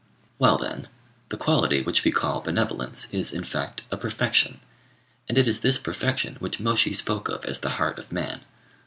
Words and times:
Well, 0.39 0.57
then, 0.57 0.87
the 1.29 1.37
quality 1.37 1.83
which 1.83 2.03
we 2.03 2.09
call 2.09 2.41
benevolence 2.41 3.07
is, 3.13 3.31
in 3.31 3.43
fact, 3.43 3.83
a 3.91 3.97
perfection; 3.97 4.59
and 5.29 5.37
it 5.37 5.47
is 5.47 5.59
this 5.59 5.77
perfection 5.77 6.37
which 6.39 6.57
Môshi 6.57 6.95
spoke 6.95 7.29
of 7.29 7.45
as 7.45 7.59
the 7.59 7.69
heart 7.77 7.99
of 7.99 8.11
man. 8.11 8.41